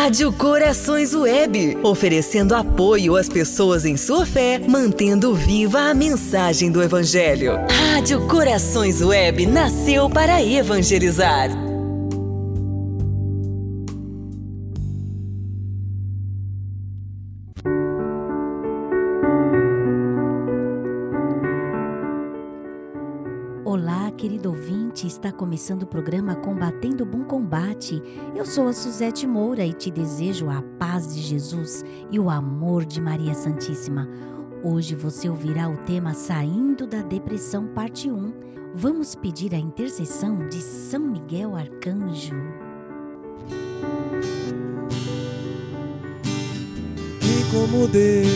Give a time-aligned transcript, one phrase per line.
[0.00, 6.80] Rádio Corações Web, oferecendo apoio às pessoas em sua fé, mantendo viva a mensagem do
[6.80, 7.58] Evangelho.
[7.68, 11.67] Rádio Corações Web nasceu para evangelizar.
[25.38, 28.02] Começando o programa Combatendo o Bom Combate.
[28.34, 32.84] Eu sou a Suzete Moura e te desejo a paz de Jesus e o amor
[32.84, 34.08] de Maria Santíssima.
[34.64, 38.32] Hoje você ouvirá o tema Saindo da Depressão, parte 1.
[38.74, 42.34] Vamos pedir a intercessão de São Miguel Arcanjo.
[47.20, 48.26] Quem como Deus,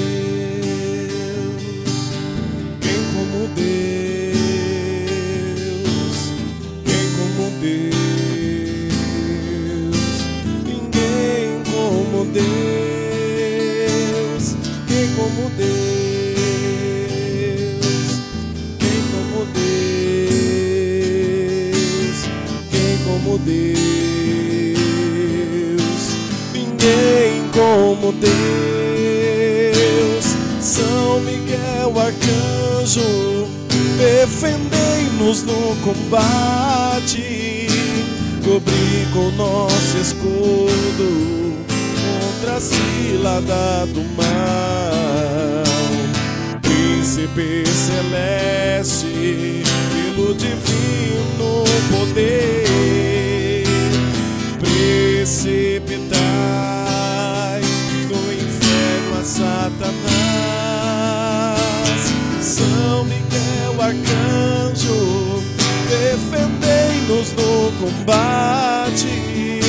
[68.02, 69.60] combate,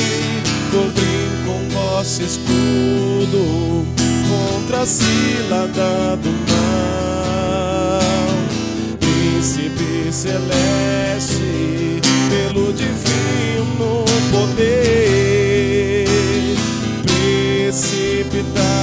[0.70, 3.86] cobrindo com vosso escudo
[4.28, 8.00] contra a cilada do mal.
[8.98, 16.06] Príncipe celeste, pelo divino poder,
[17.06, 18.73] precipitai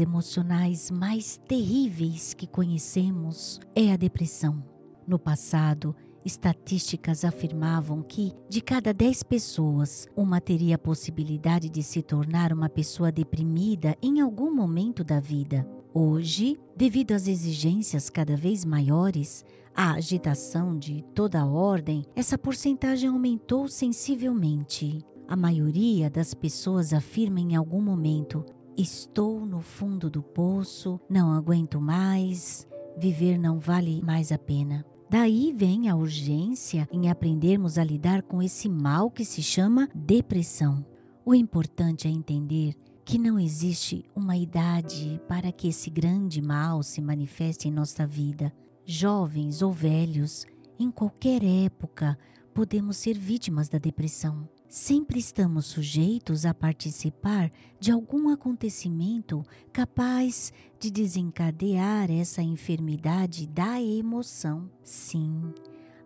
[0.00, 4.64] emocionais mais terríveis que conhecemos é a depressão.
[5.06, 5.94] No passado,
[6.24, 12.68] estatísticas afirmavam que, de cada 10 pessoas, uma teria a possibilidade de se tornar uma
[12.68, 15.66] pessoa deprimida em algum momento da vida.
[15.92, 19.44] Hoje, devido às exigências cada vez maiores,
[19.74, 25.04] a agitação de toda a ordem, essa porcentagem aumentou sensivelmente.
[25.26, 28.44] A maioria das pessoas afirma em algum momento:
[28.76, 32.66] Estou no fundo do poço, não aguento mais,
[32.96, 34.84] viver não vale mais a pena.
[35.10, 40.86] Daí vem a urgência em aprendermos a lidar com esse mal que se chama depressão.
[41.24, 47.00] O importante é entender que não existe uma idade para que esse grande mal se
[47.00, 48.52] manifeste em nossa vida.
[48.86, 50.46] Jovens ou velhos,
[50.78, 52.16] em qualquer época,
[52.54, 54.48] podemos ser vítimas da depressão.
[54.70, 57.50] Sempre estamos sujeitos a participar
[57.80, 59.42] de algum acontecimento
[59.72, 64.70] capaz de desencadear essa enfermidade da emoção.
[64.84, 65.52] Sim,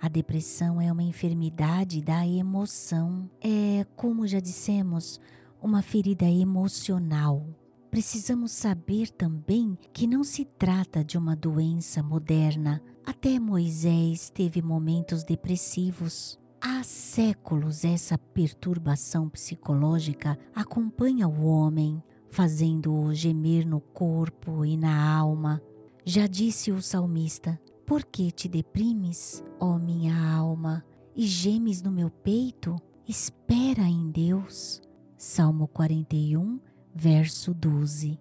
[0.00, 3.28] a depressão é uma enfermidade da emoção.
[3.38, 5.20] É, como já dissemos,
[5.60, 7.46] uma ferida emocional.
[7.90, 12.80] Precisamos saber também que não se trata de uma doença moderna.
[13.04, 16.42] Até Moisés teve momentos depressivos.
[16.66, 25.60] Há séculos essa perturbação psicológica acompanha o homem, fazendo-o gemer no corpo e na alma.
[26.06, 30.82] Já disse o salmista: Por que te deprimes, ó minha alma,
[31.14, 32.80] e gemes no meu peito?
[33.06, 34.80] Espera em Deus.
[35.18, 36.58] Salmo 41,
[36.94, 38.18] verso 12.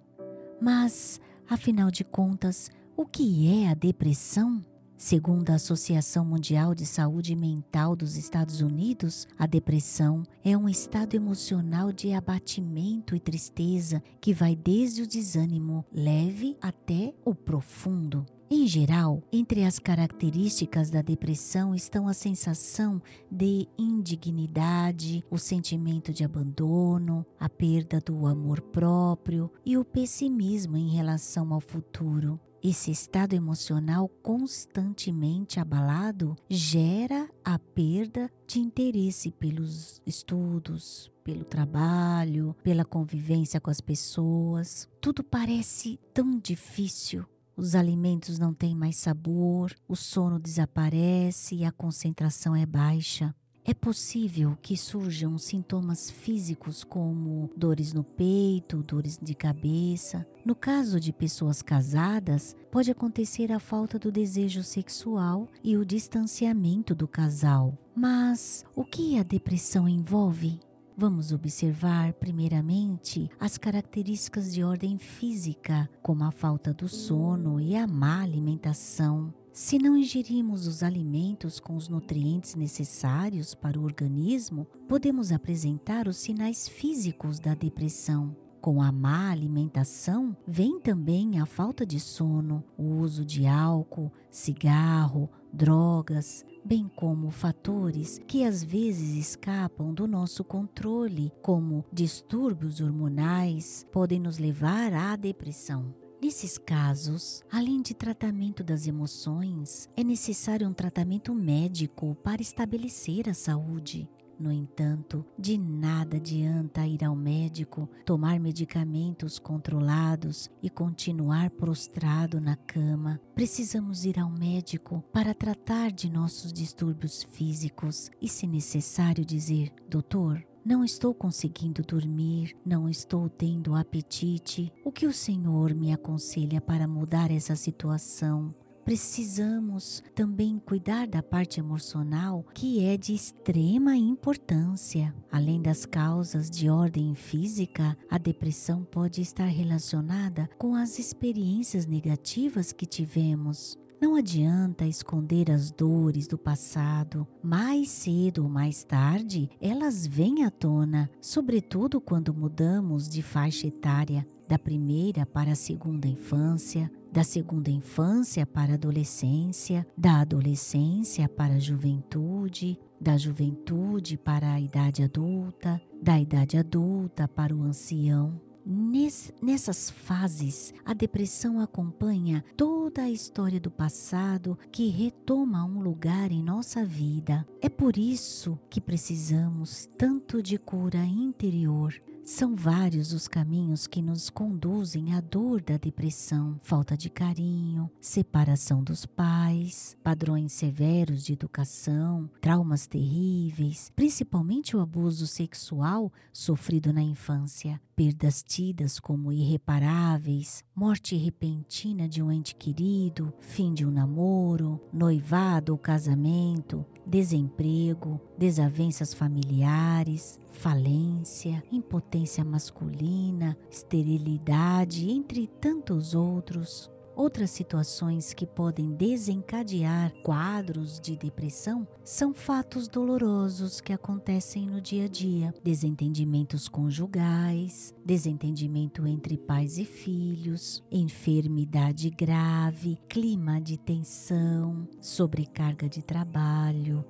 [0.62, 4.62] Mas, afinal de contas, o que é a depressão?
[5.04, 11.14] Segundo a Associação Mundial de Saúde Mental dos Estados Unidos, a depressão é um estado
[11.14, 18.26] emocional de abatimento e tristeza que vai desde o desânimo leve até o profundo.
[18.50, 26.24] Em geral, entre as características da depressão estão a sensação de indignidade, o sentimento de
[26.24, 32.40] abandono, a perda do amor próprio e o pessimismo em relação ao futuro.
[32.66, 42.86] Esse estado emocional constantemente abalado gera a perda de interesse pelos estudos, pelo trabalho, pela
[42.86, 44.88] convivência com as pessoas.
[45.02, 47.26] Tudo parece tão difícil.
[47.54, 53.36] Os alimentos não têm mais sabor, o sono desaparece e a concentração é baixa.
[53.66, 60.28] É possível que surjam sintomas físicos como dores no peito, dores de cabeça.
[60.46, 66.94] No caso de pessoas casadas, pode acontecer a falta do desejo sexual e o distanciamento
[66.94, 67.78] do casal.
[67.96, 70.60] Mas o que a depressão envolve?
[70.98, 77.88] Vamos observar, primeiramente, as características de ordem física, como a falta do sono e a
[77.88, 79.34] má alimentação.
[79.54, 86.18] Se não ingerimos os alimentos com os nutrientes necessários para o organismo, podemos apresentar os
[86.18, 88.36] sinais físicos da depressão.
[88.60, 95.30] Com a má alimentação, vem também a falta de sono, o uso de álcool, cigarro,
[95.52, 104.20] drogas, bem como fatores que às vezes escapam do nosso controle, como distúrbios hormonais, podem
[104.20, 105.94] nos levar à depressão.
[106.24, 113.34] Nesses casos, além de tratamento das emoções, é necessário um tratamento médico para estabelecer a
[113.34, 114.10] saúde.
[114.40, 122.56] No entanto, de nada adianta ir ao médico, tomar medicamentos controlados e continuar prostrado na
[122.56, 123.20] cama.
[123.36, 130.42] Precisamos ir ao médico para tratar de nossos distúrbios físicos e, se necessário, dizer: Doutor,
[130.66, 134.72] não estou conseguindo dormir, não estou tendo apetite.
[134.84, 138.54] O que o Senhor me aconselha para mudar essa situação?
[138.86, 145.16] Precisamos também cuidar da parte emocional, que é de extrema importância.
[145.32, 152.74] Além das causas de ordem física, a depressão pode estar relacionada com as experiências negativas
[152.74, 153.78] que tivemos.
[154.04, 157.26] Não adianta esconder as dores do passado.
[157.42, 164.28] Mais cedo ou mais tarde, elas vêm à tona, sobretudo quando mudamos de faixa etária,
[164.46, 171.54] da primeira para a segunda infância, da segunda infância para a adolescência, da adolescência para
[171.54, 178.38] a juventude, da juventude para a idade adulta, da idade adulta para o ancião.
[178.66, 186.42] Nessas fases, a depressão acompanha toda a história do passado que retoma um lugar em
[186.42, 187.46] nossa vida.
[187.62, 191.94] É por isso que precisamos tanto de cura interior.
[192.26, 198.82] São vários os caminhos que nos conduzem à dor da depressão: falta de carinho, separação
[198.82, 207.82] dos pais, padrões severos de educação, traumas terríveis, principalmente o abuso sexual sofrido na infância,
[207.96, 215.72] perdas tidas como irreparáveis, morte repentina de um ente querido, fim de um namoro, noivado
[215.72, 226.90] ou casamento, desemprego, desavenças familiares, falência, impotência masculina, esterilidade, entre tantos outros.
[227.16, 235.06] Outras situações que podem desencadear quadros de depressão são fatos dolorosos que acontecem no dia
[235.06, 245.88] a dia, desentendimentos conjugais, desentendimento entre pais e filhos, enfermidade grave, clima de tensão, sobrecarga
[245.88, 247.06] de trabalho,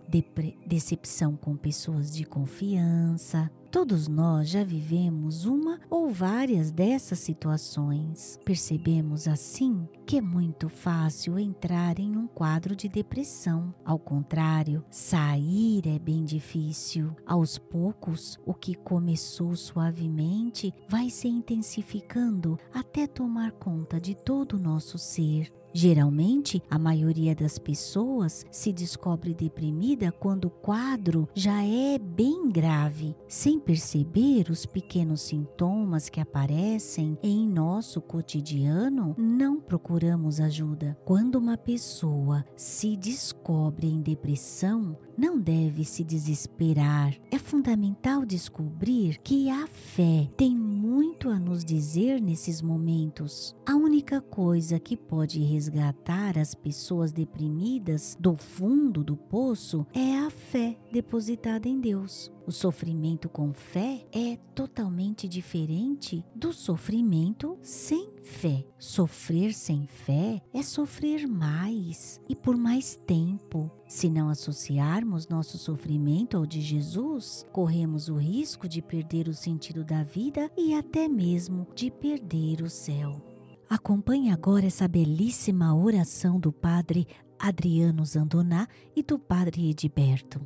[0.68, 8.40] decepção com pessoas de confiança, Todos nós já vivemos uma ou várias dessas situações.
[8.46, 13.74] Percebemos assim que é muito fácil entrar em um quadro de depressão.
[13.84, 17.16] Ao contrário, sair é bem difícil.
[17.26, 24.60] Aos poucos, o que começou suavemente vai se intensificando até tomar conta de todo o
[24.60, 25.52] nosso ser.
[25.74, 33.16] Geralmente, a maioria das pessoas se descobre deprimida quando o quadro já é bem grave,
[33.28, 40.98] sem perceber os pequenos sintomas que aparecem em nosso cotidiano, não procuramos ajuda.
[41.04, 47.16] Quando uma pessoa se descobre em depressão, não deve se desesperar.
[47.32, 50.56] É fundamental descobrir que a fé tem
[50.94, 53.56] muito a nos dizer nesses momentos.
[53.66, 60.30] A única coisa que pode resgatar as pessoas deprimidas do fundo do poço é a
[60.30, 62.32] fé depositada em Deus.
[62.46, 68.66] O sofrimento com fé é totalmente diferente do sofrimento sem fé.
[68.78, 73.72] Sofrer sem fé é sofrer mais e por mais tempo.
[73.88, 79.86] Se não associarmos nosso sofrimento ao de Jesus, corremos o risco de perder o sentido
[79.86, 83.22] da vida e até mesmo de perder o céu.
[83.70, 87.08] Acompanhe agora essa belíssima oração do Padre
[87.40, 90.46] Adriano Zandoná e do Padre Ediberto.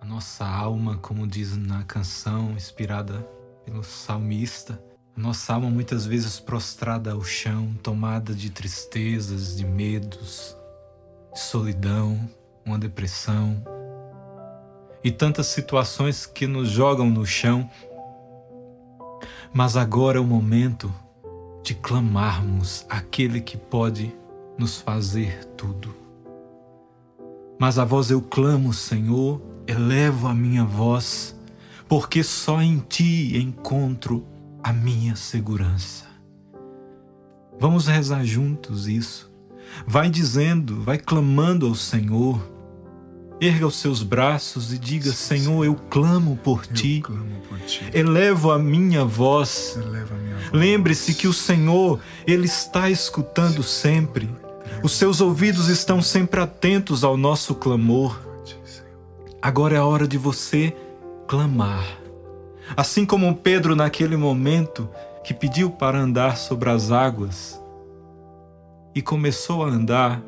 [0.00, 3.26] A nossa alma, como diz na canção inspirada
[3.64, 4.80] pelo salmista,
[5.16, 10.56] a nossa alma muitas vezes prostrada ao chão, tomada de tristezas, de medos,
[11.32, 12.28] de solidão,
[12.64, 13.62] uma depressão
[15.02, 17.68] e tantas situações que nos jogam no chão.
[19.52, 20.92] Mas agora é o momento
[21.62, 24.14] de clamarmos aquele que pode
[24.56, 25.94] nos fazer tudo.
[27.58, 31.36] Mas a voz eu clamo, Senhor, elevo a minha voz,
[31.86, 34.26] porque só em Ti encontro
[34.64, 36.06] a minha segurança.
[37.60, 39.30] Vamos rezar juntos isso.
[39.86, 42.40] Vai dizendo, vai clamando ao Senhor.
[43.40, 46.96] Erga os seus braços e diga: Senhor, eu clamo por ti.
[46.96, 47.84] Eu clamo por ti.
[47.92, 49.76] Elevo a minha voz.
[49.76, 50.50] Eleva a minha voz.
[50.52, 54.28] Lembre-se que o Senhor, Ele está escutando sempre.
[54.82, 58.27] Os seus ouvidos estão sempre atentos ao nosso clamor.
[59.48, 60.76] Agora é a hora de você
[61.26, 61.98] clamar.
[62.76, 64.86] Assim como Pedro, naquele momento,
[65.24, 67.58] que pediu para andar sobre as águas
[68.94, 70.22] e começou a andar,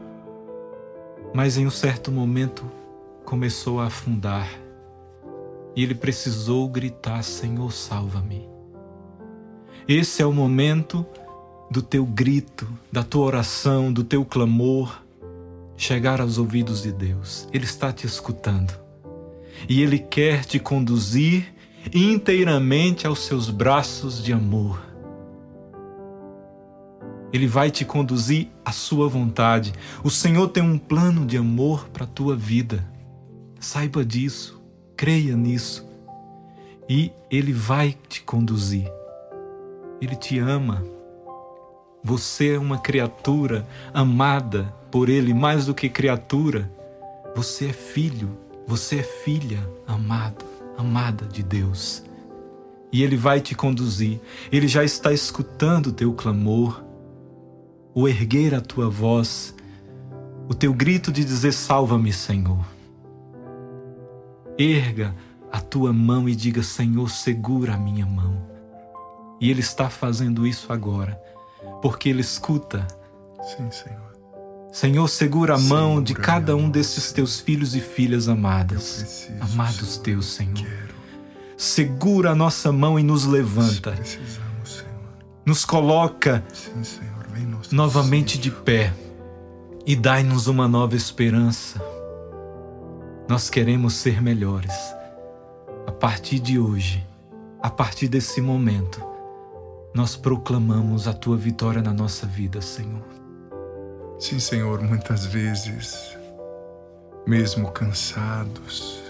[1.34, 2.64] mas em um certo momento
[3.22, 4.48] começou a afundar
[5.76, 8.48] e ele precisou gritar: Senhor, salva-me.
[9.86, 11.04] Esse é o momento
[11.70, 14.98] do teu grito, da tua oração, do teu clamor
[15.76, 17.46] chegar aos ouvidos de Deus.
[17.52, 18.79] Ele está te escutando
[19.68, 21.54] e Ele quer te conduzir
[21.92, 24.90] inteiramente aos seus braços de amor.
[27.32, 29.72] Ele vai te conduzir à sua vontade.
[30.02, 32.84] O Senhor tem um plano de amor para a tua vida.
[33.60, 34.60] Saiba disso,
[34.96, 35.88] creia nisso.
[36.88, 38.90] E Ele vai te conduzir.
[40.00, 40.84] Ele te ama.
[42.02, 46.70] Você é uma criatura amada por Ele mais do que criatura.
[47.36, 48.36] Você é filho,
[48.70, 50.44] você é filha amada,
[50.78, 52.04] amada de Deus.
[52.92, 54.20] E Ele vai te conduzir.
[54.52, 56.80] Ele já está escutando o teu clamor,
[57.92, 59.56] o erguer a tua voz,
[60.48, 62.64] o teu grito de dizer: Salva-me, Senhor.
[64.56, 65.16] Erga
[65.50, 68.40] a tua mão e diga: Senhor, segura a minha mão.
[69.40, 71.20] E Ele está fazendo isso agora,
[71.82, 72.86] porque Ele escuta.
[73.42, 74.09] Sim, Senhor.
[74.72, 80.26] Senhor, segura a mão de cada um desses teus filhos e filhas amadas, amados teus,
[80.26, 80.66] Senhor.
[81.56, 83.94] Segura a nossa mão e nos levanta,
[85.44, 86.44] nos coloca
[87.72, 88.94] novamente de pé
[89.84, 91.82] e dai-nos uma nova esperança.
[93.28, 94.74] Nós queremos ser melhores.
[95.86, 97.04] A partir de hoje,
[97.60, 99.04] a partir desse momento,
[99.92, 103.19] nós proclamamos a tua vitória na nossa vida, Senhor.
[104.20, 106.14] Sim, Senhor, muitas vezes,
[107.26, 109.00] mesmo cansados,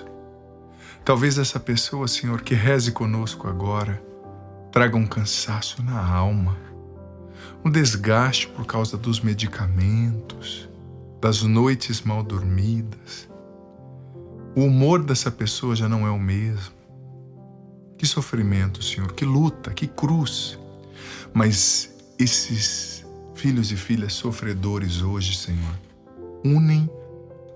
[1.05, 4.01] talvez essa pessoa, Senhor, que reze conosco agora,
[4.71, 6.57] traga um cansaço na alma,
[7.65, 10.69] um desgaste por causa dos medicamentos,
[11.21, 13.29] das noites mal dormidas.
[14.55, 16.73] O humor dessa pessoa já não é o mesmo.
[17.99, 20.57] Que sofrimento, Senhor, que luta, que cruz.
[21.35, 23.00] Mas esses
[23.41, 25.75] filhos e filhas sofredores hoje, Senhor,
[26.45, 26.91] unem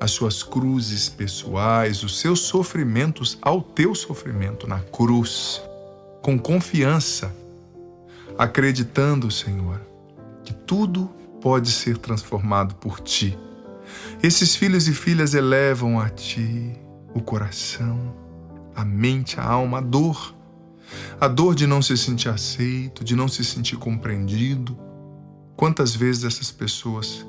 [0.00, 5.60] as suas cruzes pessoais, os seus sofrimentos ao teu sofrimento na cruz,
[6.22, 7.36] com confiança,
[8.38, 9.78] acreditando, Senhor,
[10.42, 11.10] que tudo
[11.42, 13.38] pode ser transformado por ti.
[14.22, 16.72] Esses filhos e filhas elevam a ti
[17.14, 18.14] o coração,
[18.74, 20.34] a mente, a alma, a dor.
[21.20, 24.78] A dor de não se sentir aceito, de não se sentir compreendido.
[25.56, 27.24] Quantas vezes essas pessoas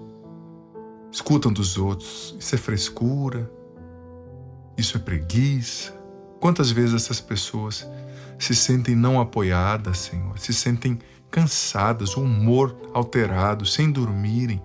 [1.12, 3.50] escutam dos outros, isso é frescura,
[4.78, 5.94] isso é preguiça.
[6.40, 7.88] Quantas vezes essas pessoas
[8.38, 14.62] se sentem não apoiadas, Senhor, se sentem cansadas, o humor alterado, sem dormirem,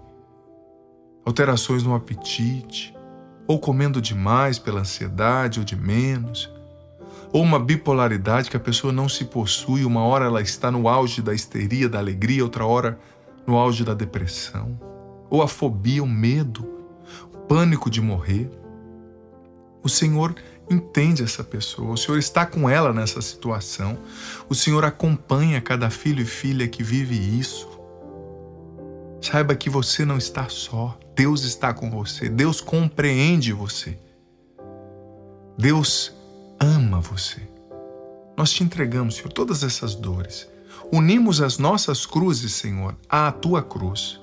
[1.24, 2.94] alterações no apetite,
[3.46, 6.50] ou comendo demais pela ansiedade ou de menos,
[7.32, 11.22] ou uma bipolaridade que a pessoa não se possui, uma hora ela está no auge
[11.22, 12.98] da histeria, da alegria, outra hora
[13.46, 14.78] no auge da depressão,
[15.28, 16.66] ou a fobia, o medo,
[17.32, 18.50] o pânico de morrer.
[19.82, 20.34] O Senhor
[20.70, 23.98] entende essa pessoa, o Senhor está com ela nessa situação,
[24.48, 27.68] o Senhor acompanha cada filho e filha que vive isso.
[29.20, 33.98] Saiba que você não está só, Deus está com você, Deus compreende você.
[35.58, 36.12] Deus
[36.58, 37.40] ama você.
[38.36, 40.49] Nós te entregamos, Senhor, todas essas dores.
[40.92, 44.20] Unimos as nossas cruzes, Senhor, à tua cruz.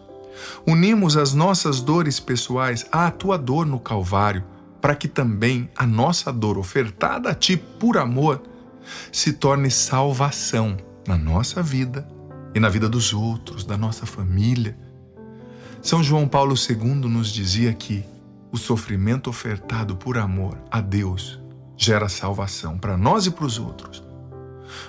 [0.68, 4.44] Unimos as nossas dores pessoais à tua dor no Calvário,
[4.82, 8.42] para que também a nossa dor ofertada a ti por amor
[9.12, 12.08] se torne salvação na nossa vida
[12.54, 14.78] e na vida dos outros, da nossa família.
[15.82, 18.04] São João Paulo II nos dizia que
[18.52, 21.40] o sofrimento ofertado por amor a Deus
[21.78, 24.07] gera salvação para nós e para os outros.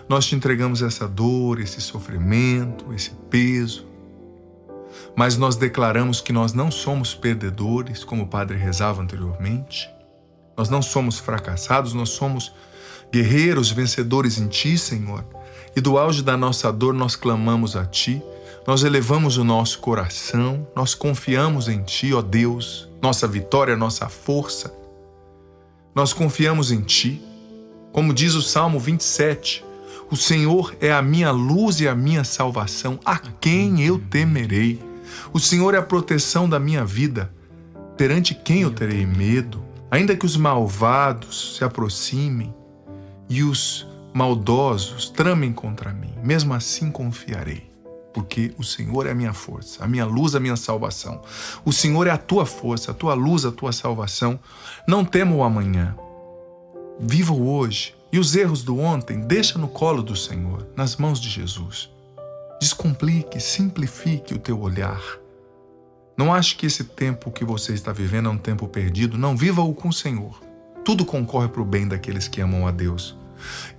[0.08, 3.86] Nós te entregamos essa dor, esse sofrimento, esse peso,
[5.16, 9.88] mas nós declaramos que nós não somos perdedores, como o Padre rezava anteriormente.
[10.56, 12.52] Nós não somos fracassados, nós somos
[13.12, 15.24] guerreiros, vencedores em Ti, Senhor.
[15.74, 18.22] E do auge da nossa dor nós clamamos a Ti,
[18.66, 24.74] nós elevamos o nosso coração, nós confiamos em Ti, ó Deus, nossa vitória, nossa força.
[25.94, 27.22] Nós confiamos em Ti.
[27.92, 29.64] Como diz o Salmo 27,
[30.10, 34.82] o Senhor é a minha luz e a minha salvação, a quem eu temerei?
[35.32, 37.30] O Senhor é a proteção da minha vida.
[37.96, 39.62] Perante quem eu terei medo?
[39.90, 42.54] Ainda que os malvados se aproximem
[43.28, 47.70] e os maldosos tramem contra mim, mesmo assim confiarei,
[48.14, 51.20] porque o Senhor é a minha força, a minha luz, a minha salvação.
[51.64, 54.40] O Senhor é a tua força, a tua luz, a tua salvação.
[54.86, 55.94] Não temo o amanhã.
[56.98, 57.97] Viva hoje.
[58.10, 61.90] E os erros do ontem, deixa no colo do Senhor, nas mãos de Jesus.
[62.60, 65.02] Descomplique, simplifique o teu olhar.
[66.16, 69.16] Não ache que esse tempo que você está vivendo é um tempo perdido.
[69.16, 70.40] Não, viva-o com o Senhor.
[70.84, 73.16] Tudo concorre para o bem daqueles que amam a Deus.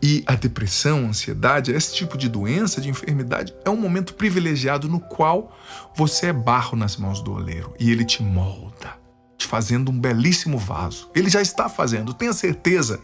[0.02, 4.88] E a depressão, a ansiedade, esse tipo de doença, de enfermidade, é um momento privilegiado
[4.88, 5.58] no qual
[5.96, 8.94] você é barro nas mãos do oleiro e ele te molda,
[9.38, 11.10] te fazendo um belíssimo vaso.
[11.14, 13.02] Ele já está fazendo, tenha certeza.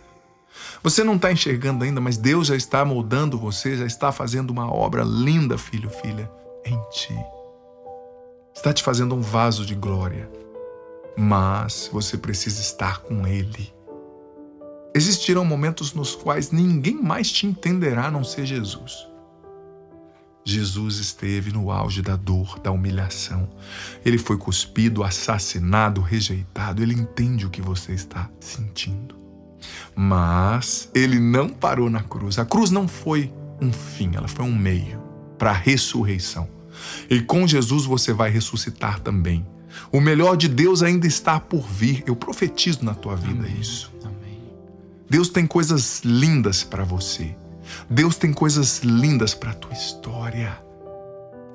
[0.83, 4.71] Você não está enxergando ainda, mas Deus já está moldando você, já está fazendo uma
[4.71, 6.29] obra linda, filho, filha,
[6.65, 7.15] em ti.
[8.53, 10.29] Está te fazendo um vaso de glória.
[11.17, 13.73] Mas você precisa estar com Ele.
[14.93, 19.07] Existirão momentos nos quais ninguém mais te entenderá a não ser Jesus.
[20.47, 23.49] Jesus esteve no auge da dor, da humilhação.
[24.05, 26.83] Ele foi cuspido, assassinado, rejeitado.
[26.83, 29.24] Ele entende o que você está sentindo.
[29.95, 32.37] Mas ele não parou na cruz.
[32.37, 35.01] A cruz não foi um fim, ela foi um meio
[35.37, 36.47] para a ressurreição.
[37.09, 39.45] E com Jesus você vai ressuscitar também.
[39.91, 42.03] O melhor de Deus ainda está por vir.
[42.05, 43.59] Eu profetizo na tua vida Amém.
[43.59, 43.91] isso.
[44.03, 44.39] Amém.
[45.09, 47.35] Deus tem coisas lindas para você.
[47.89, 50.57] Deus tem coisas lindas para a tua história.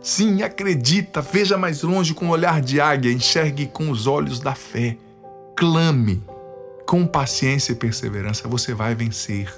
[0.03, 4.55] Sim, acredita, veja mais longe com o olhar de águia, enxergue com os olhos da
[4.55, 4.97] fé.
[5.55, 6.23] Clame,
[6.91, 9.49] com paciência e perseverança você vai vencer.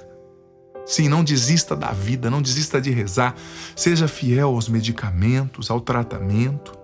[0.85, 3.35] Sim, não desista da vida, não desista de rezar.
[3.75, 6.77] Seja fiel aos medicamentos, ao tratamento.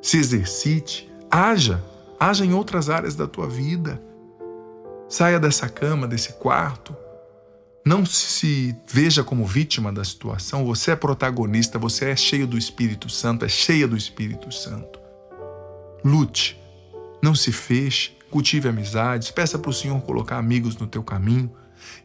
[0.00, 1.84] Se exercite, haja,
[2.18, 4.00] haja em outras áreas da tua vida.
[5.10, 6.96] Saia dessa cama, desse quarto.
[7.84, 10.64] Não se veja como vítima da situação.
[10.64, 14.98] Você é protagonista, você é cheio do Espírito Santo, é cheia do Espírito Santo.
[16.02, 16.58] Lute,
[17.22, 21.50] não se feche, cultive amizades, peça para o Senhor colocar amigos no teu caminho.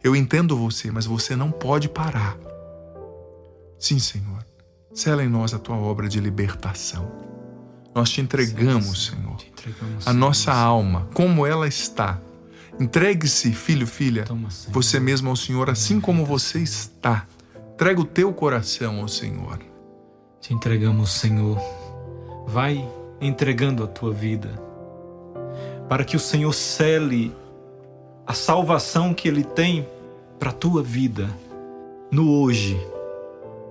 [0.02, 2.36] Eu entendo você, mas você não pode parar.
[3.78, 4.44] Sim, Senhor,
[4.94, 7.10] sela em nós a tua obra de libertação.
[7.94, 10.56] Nós te entregamos, Sim, Senhor, Te entregamos, a nossa Senhor.
[10.56, 12.18] alma, como ela está.
[12.80, 17.26] Entregue-se, filho, filha, Toma, você mesmo ao Senhor, assim como você está.
[17.74, 19.58] Entrega o teu coração ao Senhor.
[20.40, 21.58] Te entregamos, Senhor.
[22.46, 22.88] Vai
[23.20, 24.50] entregando a tua vida,
[25.92, 27.36] para que o Senhor cele
[28.26, 29.86] a salvação que Ele tem
[30.38, 31.28] para a tua vida
[32.10, 32.80] no hoje.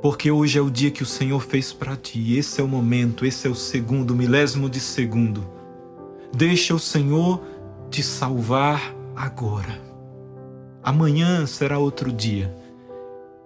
[0.03, 2.37] Porque hoje é o dia que o Senhor fez para ti.
[2.37, 5.43] Esse é o momento, esse é o segundo, milésimo de segundo.
[6.31, 7.41] Deixa o Senhor
[7.89, 9.81] te salvar agora.
[10.83, 12.55] Amanhã será outro dia.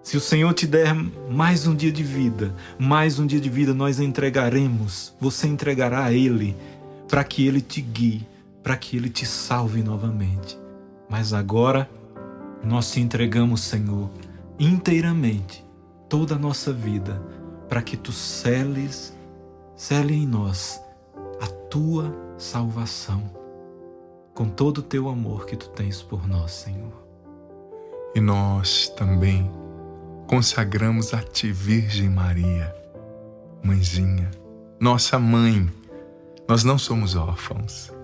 [0.04, 0.94] Se o Senhor te der
[1.32, 5.14] mais um dia de vida, mais um dia de vida, nós entregaremos.
[5.22, 6.54] Você entregará a Ele
[7.08, 8.35] para que Ele te guie,
[8.66, 10.60] para que Ele te salve novamente.
[11.08, 11.88] Mas agora
[12.64, 14.10] Nós te entregamos, Senhor,
[14.58, 15.64] inteiramente
[16.10, 17.22] toda a nossa vida,
[17.70, 19.16] para que tu seles,
[19.76, 20.82] cele em nós
[21.40, 23.30] a tua salvação,
[24.34, 27.06] com todo o teu amor que tu tens por nós, Senhor.
[28.16, 29.48] E nós também
[30.26, 32.76] consagramos a Ti, Virgem Maria,
[33.64, 34.32] Mãezinha,
[34.80, 35.72] nossa mãe.
[36.50, 37.95] Nós não somos órfãos.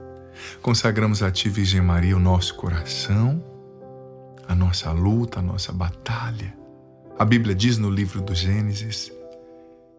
[0.61, 3.43] Consagramos a Ti, Virgem Maria, o nosso coração,
[4.47, 6.55] a nossa luta, a nossa batalha.
[7.17, 9.11] A Bíblia diz no livro do Gênesis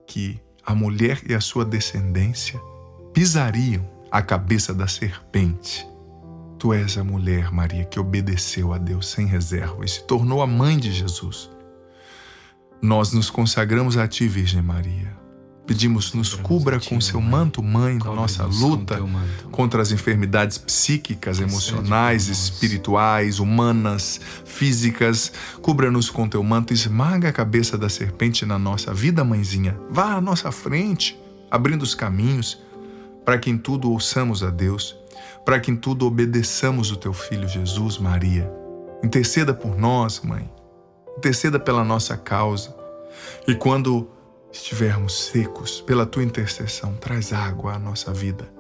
[0.07, 2.61] que a mulher e a sua descendência
[3.12, 5.87] pisariam a cabeça da serpente.
[6.59, 10.46] Tu és a mulher, Maria, que obedeceu a Deus sem reserva e se tornou a
[10.46, 11.50] mãe de Jesus.
[12.81, 15.21] Nós nos consagramos a Ti, Virgem Maria.
[15.66, 18.98] Pedimos, nos cubra com seu manto, Mãe, na nossa luta
[19.51, 25.33] contra as enfermidades psíquicas, emocionais, espirituais, humanas, físicas.
[25.62, 29.79] Cubra-nos com teu manto, esmaga a cabeça da serpente na nossa vida, Mãezinha.
[29.88, 31.18] Vá à nossa frente,
[31.51, 32.59] abrindo os caminhos,
[33.25, 34.96] para que em tudo ouçamos a Deus,
[35.44, 38.51] para que em tudo obedeçamos o teu Filho Jesus, Maria.
[39.03, 40.51] Interceda por nós, Mãe
[41.16, 42.75] interceda pela nossa causa.
[43.46, 44.09] E quando
[44.52, 48.52] estivermos secos, pela tua intercessão, traz água à nossa vida.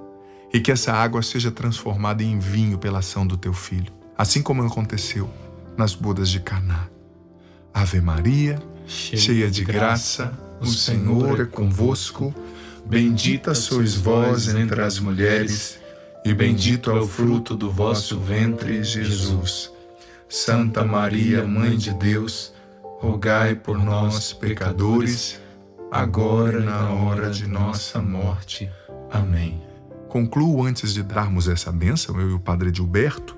[0.52, 4.62] E que essa água seja transformada em vinho pela ação do teu filho, assim como
[4.62, 5.30] aconteceu
[5.76, 6.88] nas bodas de Caná.
[7.72, 12.34] Ave Maria, cheia, cheia de graça, o Senhor é convosco.
[12.84, 15.78] Bendita sois vós entre as mulheres,
[16.24, 19.70] e bendito é o fruto do vosso ventre, Jesus.
[20.28, 22.52] Santa Maria, Mãe de Deus,
[23.00, 25.40] rogai por nós, pecadores,
[25.92, 28.70] agora e na hora de nossa morte.
[29.10, 29.62] Amém.
[30.08, 33.36] Concluo antes de darmos essa bênção, eu e o Padre Gilberto,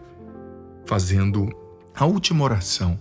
[0.86, 1.50] fazendo
[1.92, 2.96] a última oração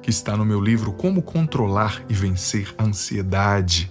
[0.00, 3.90] que está no meu livro Como Controlar e Vencer a Ansiedade.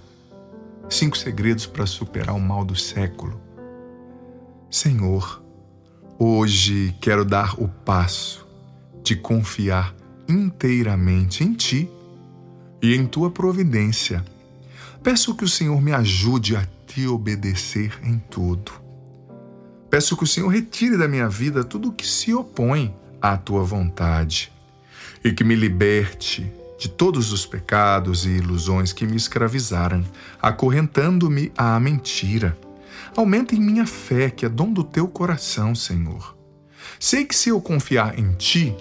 [0.90, 3.42] Cinco segredos para superar o mal do século.
[4.72, 5.44] Senhor,
[6.18, 8.48] hoje quero dar o passo
[9.04, 9.94] de confiar
[10.30, 11.90] inteiramente em Ti
[12.82, 14.24] e em Tua providência.
[15.04, 18.72] Peço que o Senhor me ajude a Te obedecer em tudo.
[19.90, 23.64] Peço que o Senhor retire da minha vida tudo o que se opõe à Tua
[23.64, 24.50] vontade
[25.22, 30.06] e que me liberte de todos os pecados e ilusões que me escravizaram,
[30.42, 32.58] acorrentando-me à mentira.
[33.16, 36.38] Aumenta em minha fé, que é dom do teu coração, Senhor.
[36.98, 38.74] Sei que se eu confiar em ti,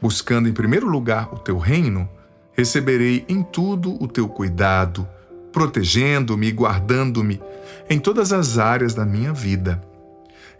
[0.00, 2.08] buscando em primeiro lugar o teu reino,
[2.52, 5.06] receberei em tudo o teu cuidado,
[5.56, 7.40] protegendo-me e guardando-me
[7.88, 9.82] em todas as áreas da minha vida.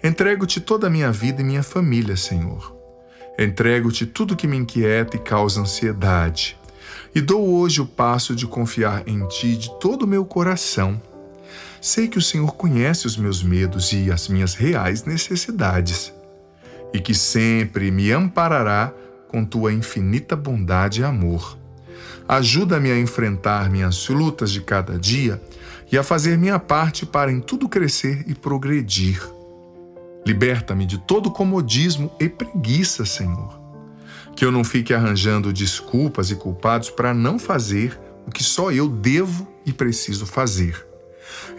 [0.03, 2.75] Entrego-te toda a minha vida e minha família, Senhor.
[3.39, 6.57] Entrego-te tudo que me inquieta e causa ansiedade.
[7.15, 10.99] E dou hoje o passo de confiar em Ti de todo o meu coração.
[11.79, 16.11] Sei que o Senhor conhece os meus medos e as minhas reais necessidades,
[16.95, 18.95] e que sempre me amparará
[19.29, 21.66] com tua infinita bondade e amor.
[22.29, 25.41] Ajuda-me a enfrentar minhas lutas de cada dia
[25.91, 29.23] e a fazer minha parte para em tudo crescer e progredir.
[30.27, 33.61] Liberta-me de todo comodismo e preguiça, Senhor.
[34.35, 38.89] Que eu não fique arranjando desculpas e culpados para não fazer o que só eu
[38.89, 40.85] devo e preciso fazer.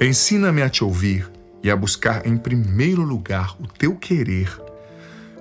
[0.02, 1.32] Ensina-me a te ouvir
[1.64, 4.67] e a buscar em primeiro lugar o teu querer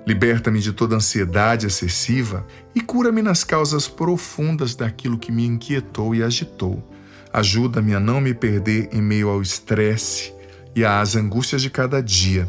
[0.07, 6.23] Liberta-me de toda ansiedade excessiva e cura-me nas causas profundas daquilo que me inquietou e
[6.23, 6.81] agitou.
[7.33, 10.33] Ajuda-me a não me perder em meio ao estresse
[10.73, 12.47] e às angústias de cada dia.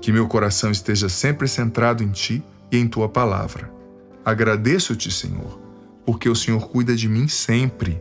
[0.00, 3.70] Que meu coração esteja sempre centrado em Ti e em Tua palavra.
[4.24, 5.60] Agradeço-te, Senhor,
[6.06, 8.00] porque o Senhor cuida de mim sempre.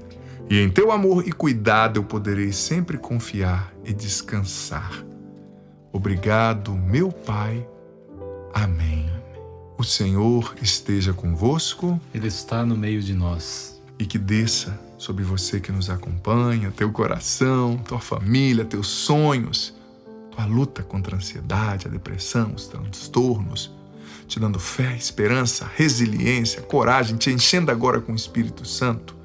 [0.49, 4.93] E em Teu amor e cuidado eu poderei sempre confiar e descansar.
[5.91, 7.67] Obrigado, meu Pai
[8.53, 9.09] Amém.
[9.77, 11.99] O Senhor esteja convosco.
[12.13, 13.81] Ele está no meio de nós.
[13.97, 19.73] E que desça sobre você que nos acompanha, teu coração, tua família, teus sonhos,
[20.31, 23.71] tua luta contra a ansiedade, a depressão, os transtornos,
[24.27, 29.15] te dando fé, esperança, resiliência, coragem, te enchendo agora com o Espírito Santo.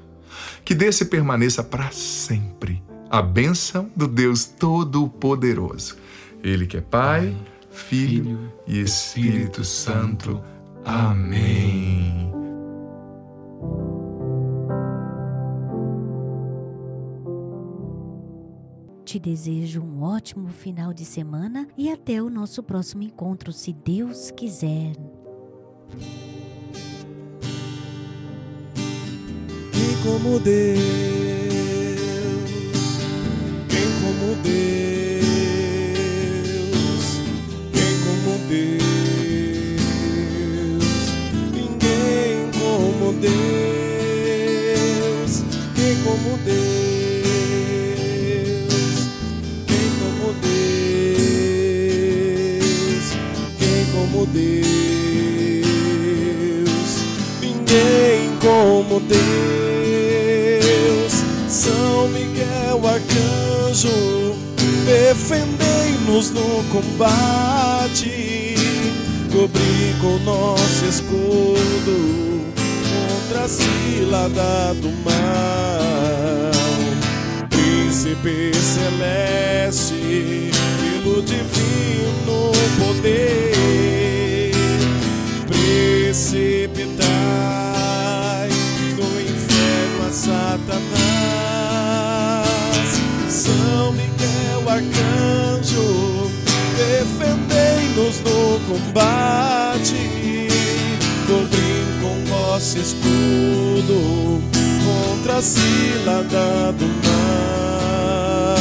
[0.65, 5.97] Que desse permaneça para sempre a bênção do Deus Todo-Poderoso.
[6.43, 10.41] Ele que é Pai, Pai Filho e Espírito Santo.
[10.85, 12.31] Amém.
[19.03, 24.29] Te desejo um ótimo final de semana e até o nosso próximo encontro, se Deus
[24.31, 24.93] quiser.
[30.03, 31.18] como Deus?
[66.19, 68.55] Defendei-nos no combate.
[69.31, 72.43] Cobri com nosso escudo
[72.89, 76.51] contra a cilada do mal.
[77.49, 80.51] Príncipe celeste,
[80.81, 84.51] pelo divino poder,
[85.47, 86.99] precipitai
[88.95, 90.89] do inferno a Satanás.
[93.29, 95.38] São Miguel Arcanjo,
[98.69, 99.95] combate,
[101.25, 104.43] cobrindo com vosso escudo
[104.85, 108.55] contra a cilada do mal.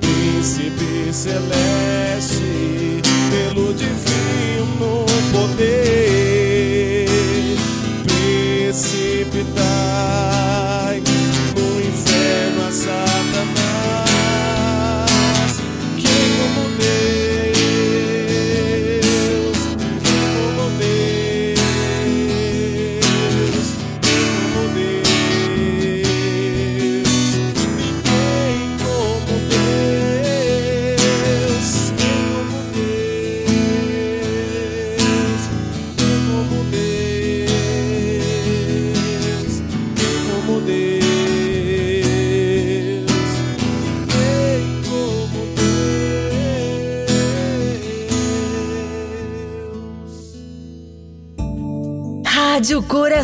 [0.00, 3.00] Príncipe celeste,
[3.30, 6.03] pelo divino poder,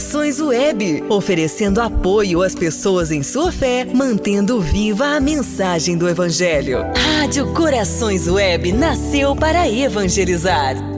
[0.01, 6.87] Corações Web, oferecendo apoio às pessoas em sua fé, mantendo viva a mensagem do Evangelho.
[6.97, 10.90] Rádio Corações Web nasceu para evangelizar.